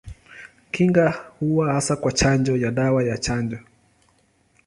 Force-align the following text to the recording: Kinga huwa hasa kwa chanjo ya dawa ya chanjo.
Kinga 0.71 1.25
huwa 1.39 1.73
hasa 1.73 1.95
kwa 1.95 2.11
chanjo 2.11 2.57
ya 2.57 2.71
dawa 2.71 3.03
ya 3.03 3.17
chanjo. 3.17 3.59